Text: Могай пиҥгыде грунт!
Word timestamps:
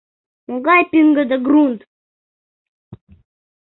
Могай 0.47 0.81
пиҥгыде 0.91 1.37
грунт! 1.45 1.79